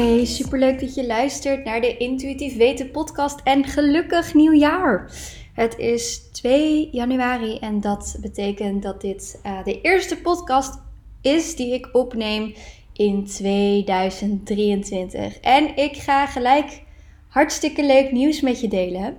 [0.00, 5.12] Hey, superleuk dat je luistert naar de Intuïtief Weten podcast en gelukkig nieuwjaar.
[5.54, 10.82] Het is 2 januari en dat betekent dat dit uh, de eerste podcast
[11.20, 12.54] is die ik opneem
[12.92, 15.38] in 2023.
[15.38, 16.82] En ik ga gelijk
[17.28, 19.16] hartstikke leuk nieuws met je delen.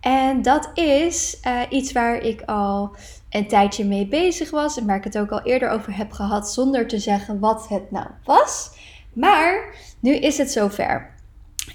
[0.00, 2.96] En dat is uh, iets waar ik al
[3.30, 6.50] een tijdje mee bezig was en waar ik het ook al eerder over heb gehad
[6.50, 8.72] zonder te zeggen wat het nou was.
[9.14, 11.12] Maar nu is het zover.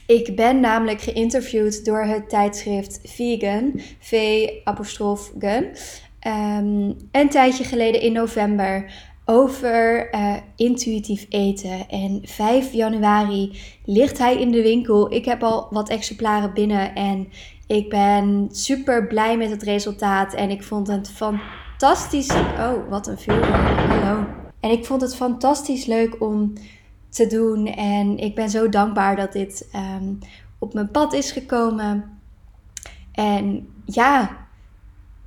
[0.06, 5.64] Ik ben namelijk geïnterviewd door het tijdschrift Vegan, V-apostrof-gun,
[6.28, 8.94] um, een tijdje geleden in november
[9.26, 11.90] over uh, intuïtief eten.
[11.90, 15.14] En 5 januari ligt hij in de winkel.
[15.14, 17.28] Ik heb al wat exemplaren binnen en
[17.68, 20.34] ik ben super blij met het resultaat.
[20.34, 22.30] En ik vond het fantastisch.
[22.60, 23.46] Oh, wat een vuur.
[23.46, 24.26] Hallo.
[24.60, 26.54] En ik vond het fantastisch leuk om
[27.10, 27.68] te doen.
[27.68, 30.20] En ik ben zo dankbaar dat dit um,
[30.60, 32.20] op mijn pad is gekomen.
[33.12, 34.38] En ja,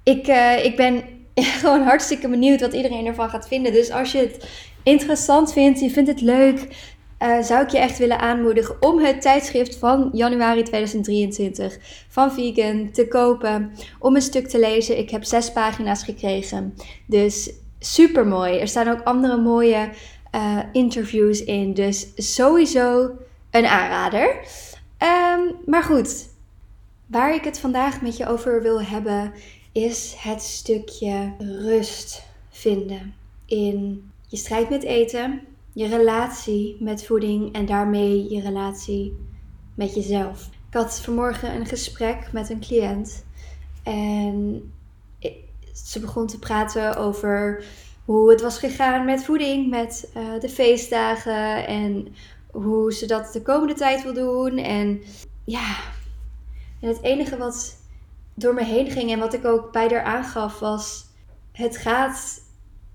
[0.03, 1.05] ik, uh, ik ben
[1.61, 3.73] gewoon hartstikke benieuwd wat iedereen ervan gaat vinden.
[3.73, 4.49] Dus als je het
[4.83, 6.69] interessant vindt, je vindt het leuk,
[7.23, 12.91] uh, zou ik je echt willen aanmoedigen om het tijdschrift van januari 2023 van Vegan
[12.93, 13.73] te kopen.
[13.99, 14.99] Om een stuk te lezen.
[14.99, 16.75] Ik heb zes pagina's gekregen.
[17.07, 18.59] Dus super mooi.
[18.59, 19.89] Er staan ook andere mooie
[20.35, 21.75] uh, interviews in.
[21.75, 23.11] Dus sowieso
[23.51, 24.29] een aanrader.
[24.99, 26.29] Um, maar goed,
[27.07, 29.33] waar ik het vandaag met je over wil hebben,
[29.73, 33.15] is het stukje rust vinden
[33.47, 35.41] in je strijd met eten,
[35.73, 39.17] je relatie met voeding en daarmee je relatie
[39.75, 40.49] met jezelf.
[40.69, 43.25] Ik had vanmorgen een gesprek met een cliënt
[43.83, 44.63] en
[45.73, 47.65] ze begon te praten over
[48.05, 52.15] hoe het was gegaan met voeding, met uh, de feestdagen en
[52.51, 54.59] hoe ze dat de komende tijd wil doen.
[54.59, 55.03] En
[55.45, 55.77] ja,
[56.81, 57.77] en het enige wat
[58.35, 61.05] door me heen ging en wat ik ook bij haar aangaf was:
[61.53, 62.41] het gaat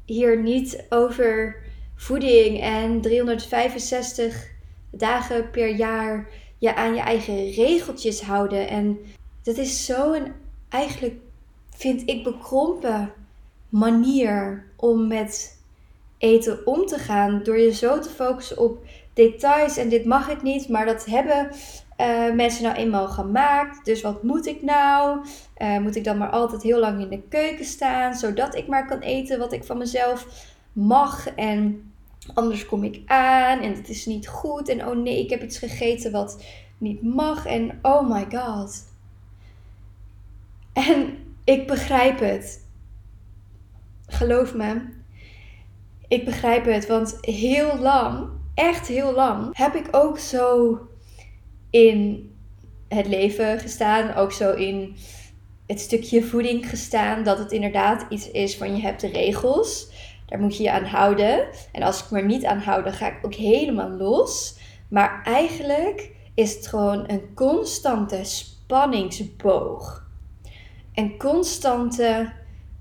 [0.05, 1.55] hier niet over
[1.95, 4.49] voeding en 365
[4.91, 8.67] dagen per jaar je aan je eigen regeltjes houden.
[8.67, 8.97] En
[9.43, 10.33] dat is zo'n
[10.69, 11.15] eigenlijk,
[11.69, 13.13] vind ik, bekrompen
[13.69, 15.61] manier om met
[16.17, 17.43] eten om te gaan.
[17.43, 21.49] Door je zo te focussen op details en dit mag ik niet, maar dat hebben
[21.97, 23.85] uh, mensen nou eenmaal gemaakt.
[23.85, 25.25] Dus wat moet ik nou?
[25.57, 28.87] Uh, moet ik dan maar altijd heel lang in de keuken staan, zodat ik maar
[28.87, 31.91] kan eten wat ik van mezelf mag en
[32.33, 35.57] anders kom ik aan en het is niet goed en oh nee, ik heb iets
[35.57, 36.43] gegeten wat
[36.77, 38.85] niet mag en oh my god.
[40.73, 42.65] En ik begrijp het.
[44.07, 44.81] Geloof me,
[46.07, 50.79] ik begrijp het, want heel lang, echt heel lang, heb ik ook zo
[51.69, 52.31] in
[52.87, 54.95] het leven gestaan, ook zo in
[55.65, 59.91] het stukje voeding gestaan, dat het inderdaad iets is van je hebt de regels,
[60.27, 61.47] daar moet je je aan houden.
[61.71, 64.57] En als ik me niet aan hou, dan ga ik ook helemaal los.
[64.89, 70.07] Maar eigenlijk is het gewoon een constante spanningsboog.
[70.93, 72.33] Een constante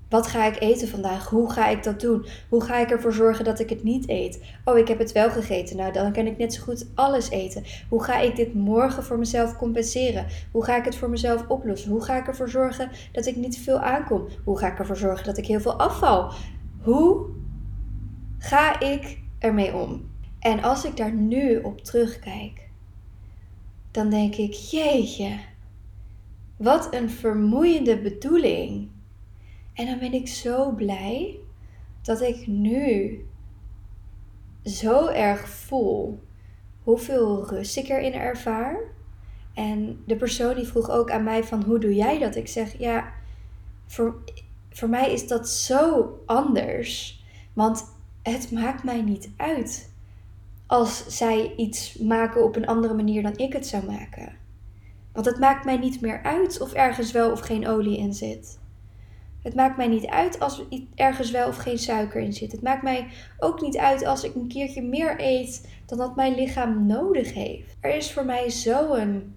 [0.09, 1.29] wat ga ik eten vandaag?
[1.29, 2.25] Hoe ga ik dat doen?
[2.49, 4.43] Hoe ga ik ervoor zorgen dat ik het niet eet?
[4.65, 5.77] Oh, ik heb het wel gegeten.
[5.77, 7.63] Nou, dan kan ik net zo goed alles eten.
[7.89, 10.25] Hoe ga ik dit morgen voor mezelf compenseren?
[10.51, 11.91] Hoe ga ik het voor mezelf oplossen?
[11.91, 14.27] Hoe ga ik ervoor zorgen dat ik niet veel aankom?
[14.43, 16.31] Hoe ga ik ervoor zorgen dat ik heel veel afval?
[16.81, 17.25] Hoe
[18.37, 20.09] ga ik ermee om?
[20.39, 22.69] En als ik daar nu op terugkijk,
[23.91, 25.37] dan denk ik: jeetje,
[26.57, 28.89] wat een vermoeiende bedoeling
[29.77, 31.39] en dan ben ik zo blij
[32.01, 33.19] dat ik nu
[34.63, 36.19] zo erg voel
[36.83, 38.77] hoeveel rust ik erin ervaar.
[39.53, 42.35] En de persoon die vroeg ook aan mij van hoe doe jij dat?
[42.35, 43.13] Ik zeg ja,
[43.85, 44.23] voor,
[44.69, 47.21] voor mij is dat zo anders.
[47.53, 47.85] Want
[48.23, 49.91] het maakt mij niet uit
[50.67, 54.37] als zij iets maken op een andere manier dan ik het zou maken.
[55.13, 58.59] Want het maakt mij niet meer uit of ergens wel of geen olie in zit.
[59.47, 60.65] Het maakt mij niet uit als er
[60.95, 62.51] ergens wel of geen suiker in zit.
[62.51, 63.07] Het maakt mij
[63.39, 67.77] ook niet uit als ik een keertje meer eet dan dat mijn lichaam nodig heeft.
[67.79, 69.35] Er is voor mij zo'n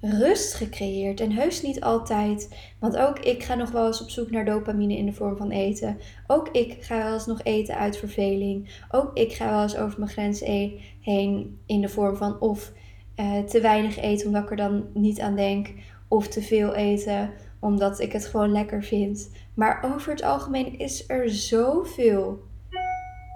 [0.00, 1.20] rust gecreëerd.
[1.20, 2.56] En heus niet altijd.
[2.78, 5.50] Want ook ik ga nog wel eens op zoek naar dopamine in de vorm van
[5.50, 5.98] eten.
[6.26, 8.82] Ook ik ga wel eens nog eten uit verveling.
[8.90, 12.72] Ook ik ga wel eens over mijn grens e- heen in de vorm van of
[13.16, 15.68] uh, te weinig eten omdat ik er dan niet aan denk.
[16.08, 19.30] Of te veel eten omdat ik het gewoon lekker vind.
[19.54, 22.42] Maar over het algemeen is er zoveel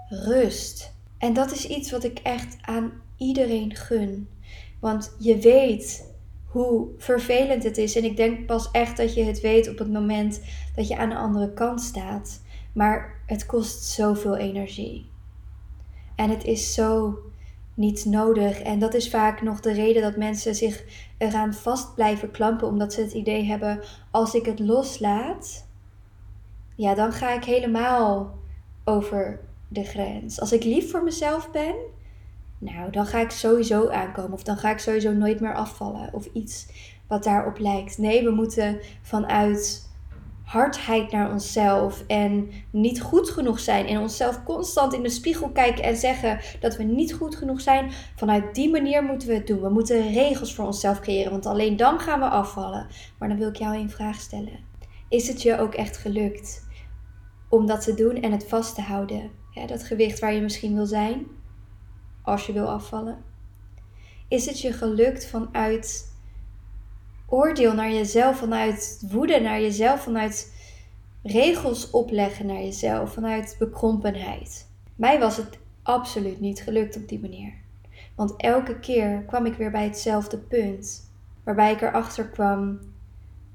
[0.09, 0.93] rust.
[1.17, 4.27] En dat is iets wat ik echt aan iedereen gun.
[4.79, 6.11] Want je weet
[6.45, 7.95] hoe vervelend het is.
[7.95, 10.41] En ik denk pas echt dat je het weet op het moment
[10.75, 12.41] dat je aan de andere kant staat.
[12.73, 15.09] Maar het kost zoveel energie.
[16.15, 17.17] En het is zo
[17.73, 18.61] niet nodig.
[18.61, 20.83] En dat is vaak nog de reden dat mensen zich
[21.17, 23.79] eraan vast blijven klampen, omdat ze het idee hebben:
[24.11, 25.65] als ik het loslaat,
[26.75, 28.33] ja, dan ga ik helemaal
[28.83, 30.39] over de grens.
[30.39, 31.75] Als ik lief voor mezelf ben,
[32.57, 34.33] nou, dan ga ik sowieso aankomen.
[34.33, 36.13] Of dan ga ik sowieso nooit meer afvallen.
[36.13, 36.67] Of iets
[37.07, 37.97] wat daarop lijkt.
[37.97, 39.91] Nee, we moeten vanuit
[40.53, 45.83] hardheid naar onszelf en niet goed genoeg zijn en onszelf constant in de spiegel kijken
[45.83, 49.61] en zeggen dat we niet goed genoeg zijn, vanuit die manier moeten we het doen.
[49.61, 52.87] We moeten regels voor onszelf creëren, want alleen dan gaan we afvallen.
[53.19, 54.59] Maar dan wil ik jou een vraag stellen.
[55.09, 56.67] Is het je ook echt gelukt
[57.49, 59.31] om dat te doen en het vast te houden?
[59.67, 61.25] Dat gewicht waar je misschien wil zijn,
[62.21, 63.23] als je wil afvallen.
[64.27, 66.12] Is het je gelukt vanuit
[67.33, 70.53] oordeel naar jezelf, vanuit woede naar jezelf, vanuit
[71.23, 74.67] regels opleggen naar jezelf, vanuit bekrompenheid.
[74.95, 77.53] Mij was het absoluut niet gelukt op die manier.
[78.15, 81.09] Want elke keer kwam ik weer bij hetzelfde punt,
[81.43, 82.79] waarbij ik erachter kwam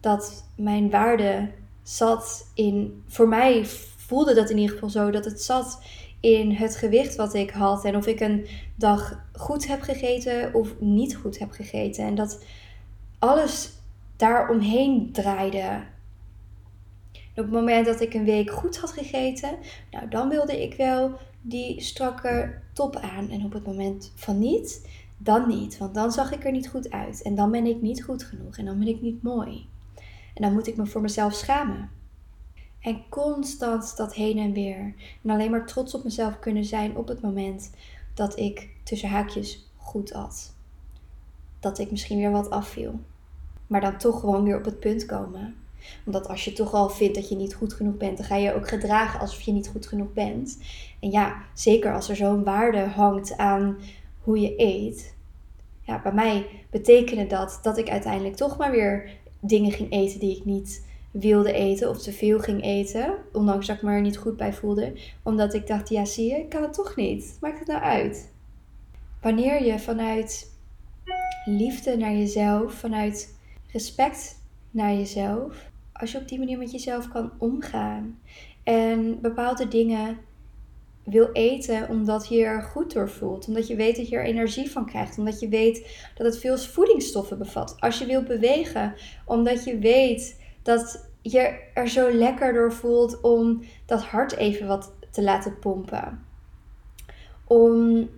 [0.00, 1.50] dat mijn waarde
[1.82, 3.66] zat in, voor mij
[3.96, 5.82] voelde dat in ieder geval zo, dat het zat
[6.20, 10.74] in het gewicht wat ik had en of ik een dag goed heb gegeten of
[10.81, 12.04] niet goed heb gegeten.
[12.04, 12.38] En dat
[13.19, 13.73] alles
[14.17, 15.85] daaromheen draaide.
[17.15, 19.56] op het moment dat ik een week goed had gegeten,
[19.91, 23.31] nou dan wilde ik wel die strakke top aan.
[23.31, 25.79] En op het moment van niet, dan niet.
[25.79, 27.23] Want dan zag ik er niet goed uit.
[27.23, 28.56] En dan ben ik niet goed genoeg.
[28.56, 29.69] En dan ben ik niet mooi.
[30.35, 31.91] En dan moet ik me voor mezelf schamen.
[32.81, 34.94] En constant dat heen en weer.
[35.23, 37.70] En alleen maar trots op mezelf kunnen zijn op het moment
[38.15, 40.56] dat ik tussen haakjes goed at.
[41.60, 43.00] Dat ik misschien weer wat afviel.
[43.66, 45.55] Maar dan toch gewoon weer op het punt komen.
[46.05, 48.55] Omdat als je toch al vindt dat je niet goed genoeg bent, dan ga je
[48.55, 50.58] ook gedragen alsof je niet goed genoeg bent.
[51.00, 53.78] En ja, zeker als er zo'n waarde hangt aan
[54.22, 55.14] hoe je eet.
[55.82, 59.10] Ja, bij mij betekende dat dat ik uiteindelijk toch maar weer
[59.40, 63.14] dingen ging eten die ik niet wilde eten of te veel ging eten.
[63.32, 64.93] Ondanks dat ik me er niet goed bij voelde.
[65.22, 67.37] Omdat ik dacht, ja zie je, ik kan het toch niet.
[67.40, 68.32] Maakt het nou uit?
[69.20, 70.56] Wanneer je vanuit
[71.48, 73.38] liefde naar jezelf, vanuit
[73.72, 75.70] respect naar jezelf.
[75.92, 78.18] Als je op die manier met jezelf kan omgaan.
[78.62, 80.18] En bepaalde dingen
[81.04, 83.46] wil eten omdat je er goed door voelt.
[83.48, 85.18] Omdat je weet dat je er energie van krijgt.
[85.18, 87.76] Omdat je weet dat het veel voedingsstoffen bevat.
[87.80, 93.62] Als je wilt bewegen omdat je weet dat je er zo lekker door voelt om
[93.86, 96.24] dat hart even wat te laten pompen.
[97.44, 98.08] Om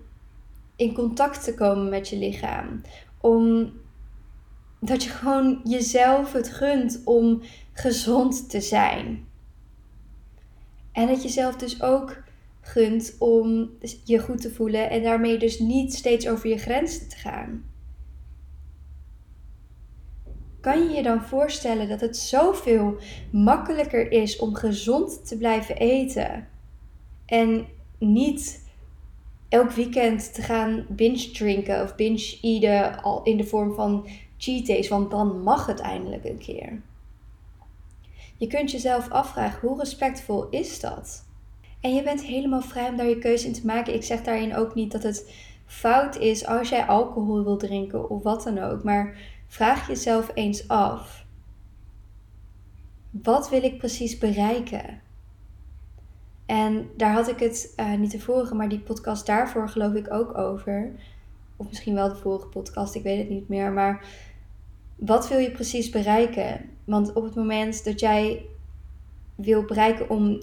[0.76, 2.80] in contact te komen met je lichaam.
[3.20, 3.72] Om
[4.80, 9.28] dat je gewoon jezelf het gunt om gezond te zijn.
[10.92, 12.22] En dat je zelf dus ook
[12.60, 13.70] gunt om
[14.04, 17.64] je goed te voelen en daarmee dus niet steeds over je grenzen te gaan.
[20.60, 22.96] Kan je je dan voorstellen dat het zoveel
[23.32, 26.48] makkelijker is om gezond te blijven eten
[27.26, 27.66] en
[27.98, 28.69] niet
[29.50, 34.66] elk weekend te gaan binge drinken of binge eten al in de vorm van cheat
[34.66, 36.82] days, want dan mag het eindelijk een keer.
[38.36, 41.24] Je kunt jezelf afvragen, hoe respectvol is dat?
[41.80, 43.94] En je bent helemaal vrij om daar je keuze in te maken.
[43.94, 45.32] Ik zeg daarin ook niet dat het
[45.66, 48.84] fout is als jij alcohol wil drinken of wat dan ook.
[48.84, 51.24] Maar vraag jezelf eens af:
[53.10, 55.00] wat wil ik precies bereiken?
[56.50, 60.12] En daar had ik het uh, niet de vorige, maar die podcast daarvoor geloof ik
[60.12, 60.92] ook over.
[61.56, 63.72] Of misschien wel de vorige podcast, ik weet het niet meer.
[63.72, 64.04] Maar
[64.96, 66.70] wat wil je precies bereiken?
[66.84, 68.46] Want op het moment dat jij
[69.34, 70.40] wil bereiken om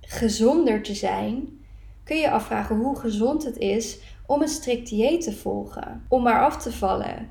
[0.00, 1.60] gezonder te zijn,
[2.04, 6.44] kun je afvragen hoe gezond het is om een strikt dieet te volgen, om maar
[6.44, 7.30] af te vallen.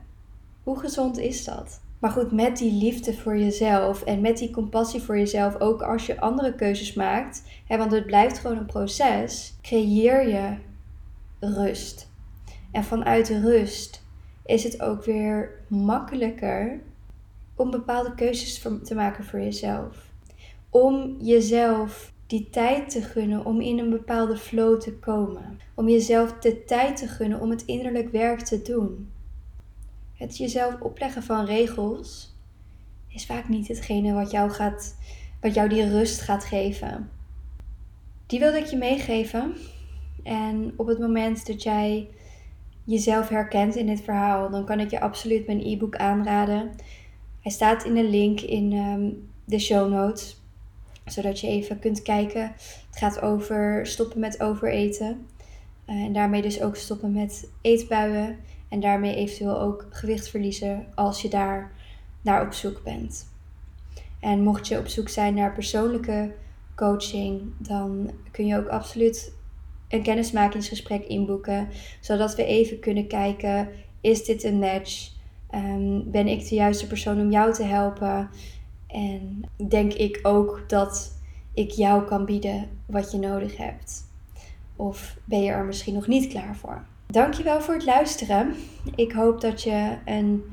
[0.63, 1.81] Hoe gezond is dat?
[2.01, 6.05] Maar goed, met die liefde voor jezelf en met die compassie voor jezelf, ook als
[6.05, 10.55] je andere keuzes maakt, hè, want het blijft gewoon een proces, creëer je
[11.39, 12.09] rust.
[12.71, 14.03] En vanuit rust
[14.45, 16.79] is het ook weer makkelijker
[17.55, 20.09] om bepaalde keuzes te maken voor jezelf.
[20.69, 25.59] Om jezelf die tijd te gunnen om in een bepaalde flow te komen.
[25.75, 29.09] Om jezelf de tijd te gunnen om het innerlijk werk te doen.
[30.21, 32.35] Het jezelf opleggen van regels
[33.07, 34.97] is vaak niet hetgene wat jou, gaat,
[35.39, 37.09] wat jou die rust gaat geven.
[38.25, 39.53] Die wilde ik je meegeven.
[40.23, 42.09] En op het moment dat jij
[42.83, 46.71] jezelf herkent in dit verhaal, dan kan ik je absoluut mijn e-book aanraden.
[47.41, 49.09] Hij staat in een link in ehm,
[49.45, 50.41] de show notes,
[51.05, 52.41] zodat je even kunt kijken.
[52.89, 55.25] Het gaat over stoppen met overeten.
[55.89, 58.37] Uh, en daarmee dus ook stoppen met eetbuien.
[58.71, 61.71] En daarmee eventueel ook gewicht verliezen als je daar
[62.21, 63.29] naar op zoek bent.
[64.19, 66.33] En mocht je op zoek zijn naar persoonlijke
[66.75, 69.33] coaching, dan kun je ook absoluut
[69.87, 71.67] een kennismakingsgesprek inboeken,
[71.99, 73.69] zodat we even kunnen kijken:
[74.01, 75.11] is dit een match?
[75.55, 78.29] Um, ben ik de juiste persoon om jou te helpen?
[78.87, 81.19] En denk ik ook dat
[81.53, 84.05] ik jou kan bieden wat je nodig hebt?
[84.75, 86.85] Of ben je er misschien nog niet klaar voor?
[87.11, 88.55] Dankjewel voor het luisteren.
[88.95, 90.43] Ik hoop dat je een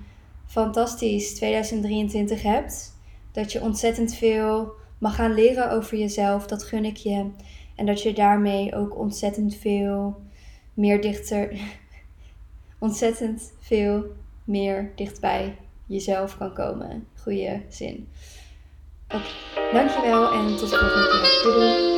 [0.47, 2.97] fantastisch 2023 hebt.
[3.33, 6.47] Dat je ontzettend veel mag gaan leren over jezelf.
[6.47, 7.31] Dat gun ik je.
[7.77, 10.21] En dat je daarmee ook ontzettend veel
[10.75, 11.53] meer dichter.
[12.79, 14.05] ontzettend veel
[14.45, 17.07] meer dichtbij jezelf kan komen.
[17.23, 18.09] Goeie zin.
[19.09, 19.25] Oké,
[19.73, 21.43] dankjewel en tot de volgende keer.
[21.43, 21.98] Doei doei.